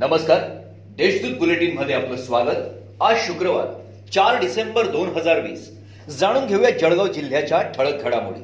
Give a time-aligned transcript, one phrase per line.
[0.00, 0.40] नमस्कार.
[0.96, 2.58] देशदूत बुलेटिनमध्ये आपलं स्वागत.
[3.02, 3.66] आज शुक्रवार
[4.14, 5.66] चार डिसेंबर दोन हजार वीस.
[6.18, 8.40] जाणून घेऊया जळगाव जिल्ह्याच्या ठळक घडामोडी.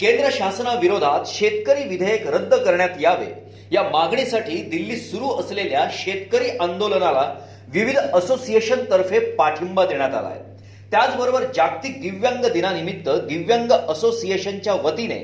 [0.00, 3.26] केंद्र शासनाविरोधात शेतकरी विधेयक रद्द करण्यात यावे
[3.72, 7.24] या मागणीसाठी दिल्लीत सुरू असलेल्या शेतकरी आंदोलनाला
[7.72, 10.42] विविध असोसिएशन तर्फे पाठिंबा देण्यात आला आहे
[10.90, 15.18] त्याचबरोबर जागतिक दिव्यांग दिनानिमित्त दिव्यांग असोसिएशनच्या वतीने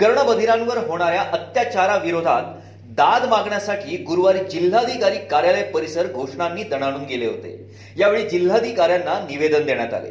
[0.00, 2.58] कर्णबधिरांवर होणाऱ्या अत्याचाराविरोधात
[2.90, 7.70] दाद मागण्यासाठी गुरुवारी जिल्हाधिकारी कार्यालय परिसर घोषणांनी दणाणून गेले होते.
[7.96, 10.10] यावेळी जिल्हाधिकाऱ्यांना निवेदन देण्यात आले.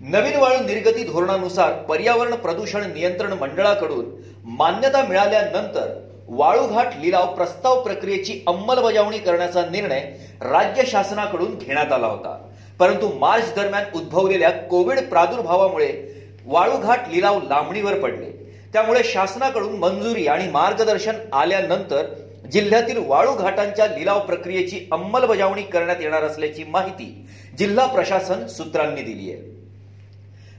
[0.00, 4.04] नवीन वाळू निर्गती धोरणानुसार पर्यावरण प्रदूषण नियंत्रण मंडळाकडून
[4.44, 10.00] मान्यता मिळाल्यानंतर वाळूघाट लिलाव प्रस्ताव प्रक्रियेची अंमलबजावणी करण्याचा निर्णय
[10.40, 12.48] राज्य शासनाकडून घेण्यात आला होता.
[12.78, 15.92] परंतु मार्च दरम्यान उद्भवलेल्या कोविड प्रादुर्भावामुळे
[16.46, 18.45] वाळूघाट लिलाव लांबणीवर पडले.
[18.76, 22.06] त्यामुळे शासनाकडून मंजुरी आणि मार्गदर्शन आल्यानंतर
[22.52, 27.06] जिल्ह्यातील वाळू घाटांच्या लिलाव प्रक्रियेची अंमलबजावणी करण्यात येणार असल्याची माहिती
[27.58, 29.40] जिल्हा प्रशासन सूत्रांनी दिली आहे.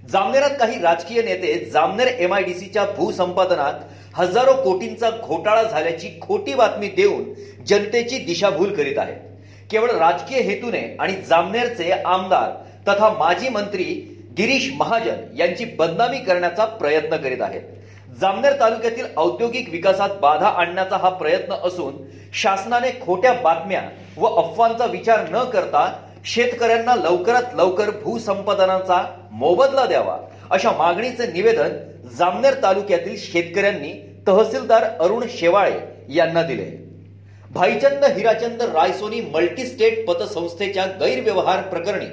[0.10, 7.23] जामनेरात काही राजकीय नेते जामनेर एमआयडीसीच्या भूसंपादनात हजारो कोटींचा घोटाळा झाल्याची खोटी बातमी देऊन
[7.68, 9.18] जनतेची दिशाभूल करीत आहेत.
[9.72, 12.52] केवळ राजकीय हेतूने आणि जामनेरचे आमदार
[12.88, 13.84] तथा माजी मंत्री
[14.38, 17.62] गिरीश महाजन यांची बदनामी करण्याचा प्रयत्न करीत आहेत.
[18.22, 21.96] जामनेर तालुक्यातील औद्योगिक विकासात बाधा आणण्याचा हा प्रयत्न असून
[22.34, 23.82] शासनाने खोट्या बातम्या
[24.18, 25.88] व अफवांचा विचार न करता
[26.26, 30.18] शेतकऱ्यांना लवकरात लवकर भूसंपादनाचा मोबदला द्यावा
[30.50, 31.78] अशा मागणीचे निवेदन
[32.18, 33.94] जामनेर तालुक्यातील शेतकऱ्यांनी
[34.28, 35.80] तहसीलदार अरुण शेवाळे
[36.16, 36.66] यांना दिले.
[37.52, 42.08] भाईचंद हिराचंद रायसोनी मल्टीस्टेट पतसंस्थेच्या गैरव्यवहार प्रकरणी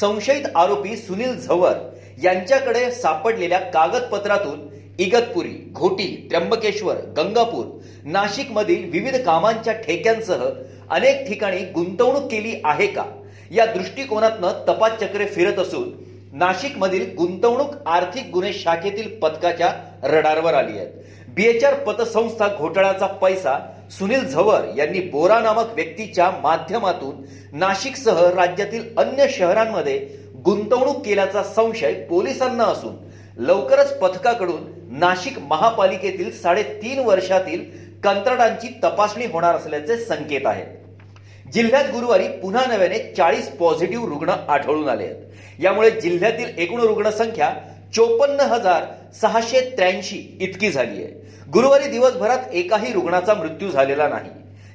[0.00, 1.78] संशयित आरोपी सुनील झवर
[2.22, 4.60] यांच्याकडे सापडलेल्या कागदपत्रातून
[4.98, 7.64] इगतपुरी घोटी त्र्यंबकेश्वर गंगापूर
[8.04, 10.44] नाशिक मधील विविध कामांच्या ठेक्यांसह
[10.90, 13.04] अनेक ठिकाणी गुंतवणूक केली आहे का?
[13.50, 15.90] या दृष्टिकोनातनं तपास चक्रे फिरत असून
[16.32, 19.72] नाशिक मधील गुंतवणूक आर्थिक गुन्हे शाखेतील पथकाच्या
[20.02, 20.92] रडारवर आली आहेत.
[21.28, 23.58] बीएचआर पतसंस्था घोटाळ्याचा पैसा
[23.90, 27.22] सुनील झवर यांनी बोरा नामक व्यक्तीच्या माध्यमातून
[27.58, 29.98] नाशिकसह राज्यातील अन्य शहरांमध्ये
[30.44, 32.94] गुंतवणूक केल्याचा संशय पोलिसांना असून
[33.36, 37.62] लवकरच पथकाकडून नाशिक महापालिकेतील साडेतीन वर्षातील
[38.04, 40.66] कंत्राटांची तपासणी होणार असल्याचे संकेत आहेत.
[41.52, 45.16] जिल्ह्यात गुरुवारी पुन्हा नव्याने चाळीस पॉझिटिव्ह रुग्ण आढळून आले आहेत.
[45.60, 47.54] यामुळे जिल्ह्यातील एकूण रुग्णसंख्या
[47.94, 48.84] चोपन्न हजार
[49.20, 51.12] सहाशे त्र्याऐंशी इतकी झाली आहे.
[51.52, 54.30] गुरुवारी दिवसभरात एकाही रुग्णाचा मृत्यू झालेला नाही.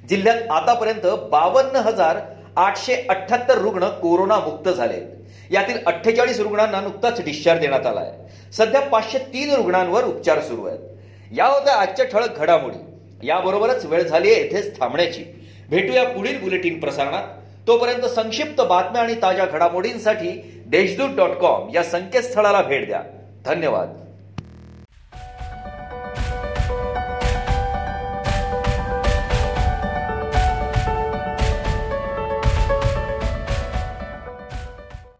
[0.09, 2.17] जिल्ह्यात आतापर्यंत बावन्न हजार
[2.55, 5.18] आठशे अठ्याहत्तर रुग्ण कोरोनामुक्त झाले
[5.51, 8.11] यातील अठ्ठेचाळीस रुग्णांना नुकताच डिस्चार्ज देण्यात आला आहे
[8.53, 10.79] सध्या पाचशे तीन रुग्णांवर उपचार सुरू आहेत.
[11.31, 12.77] या होत्या आजच्या ठळक घडामोडी.
[13.27, 15.23] याबरोबरच वेळ झाली आहे येथेच थांबण्याची.
[15.69, 17.23] भेटूया पुढील बुलेटिन प्रसारणात.
[17.67, 20.29] तोपर्यंत संक्षिप्त बातम्या आणि ताज्या घडामोडींसाठी
[20.67, 23.03] देशदूत डॉट कॉम या संकेतस्थळाला भेट द्या.
[23.45, 24.08] धन्यवाद.